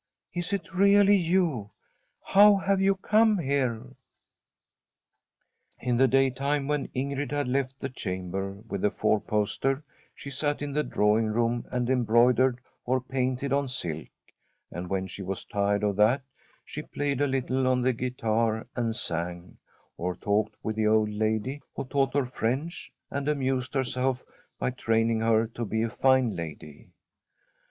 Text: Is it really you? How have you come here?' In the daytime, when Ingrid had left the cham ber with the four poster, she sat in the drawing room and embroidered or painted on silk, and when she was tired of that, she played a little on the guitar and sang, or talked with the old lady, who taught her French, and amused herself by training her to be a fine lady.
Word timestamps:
Is 0.33 0.51
it 0.51 0.73
really 0.73 1.15
you? 1.15 1.69
How 2.23 2.55
have 2.55 2.81
you 2.81 2.95
come 2.95 3.37
here?' 3.37 3.85
In 5.87 5.95
the 5.97 6.07
daytime, 6.07 6.67
when 6.67 6.87
Ingrid 6.95 7.29
had 7.31 7.47
left 7.47 7.79
the 7.79 7.87
cham 7.89 8.31
ber 8.31 8.53
with 8.67 8.81
the 8.81 8.89
four 8.89 9.19
poster, 9.19 9.83
she 10.15 10.31
sat 10.31 10.63
in 10.63 10.71
the 10.71 10.83
drawing 10.83 11.27
room 11.27 11.67
and 11.71 11.87
embroidered 11.87 12.59
or 12.83 12.99
painted 12.99 13.53
on 13.53 13.67
silk, 13.67 14.07
and 14.71 14.89
when 14.89 15.05
she 15.05 15.21
was 15.21 15.45
tired 15.45 15.83
of 15.83 15.97
that, 15.97 16.23
she 16.65 16.81
played 16.81 17.21
a 17.21 17.27
little 17.27 17.67
on 17.67 17.83
the 17.83 17.93
guitar 17.93 18.65
and 18.75 18.95
sang, 18.95 19.59
or 19.97 20.15
talked 20.15 20.55
with 20.63 20.77
the 20.77 20.87
old 20.87 21.11
lady, 21.11 21.61
who 21.75 21.83
taught 21.85 22.15
her 22.15 22.25
French, 22.25 22.91
and 23.11 23.29
amused 23.29 23.75
herself 23.75 24.23
by 24.57 24.71
training 24.71 25.19
her 25.19 25.45
to 25.45 25.63
be 25.63 25.83
a 25.83 25.91
fine 25.91 26.35
lady. 26.35 26.89